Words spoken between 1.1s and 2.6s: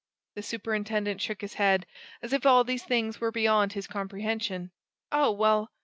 shook his head, as if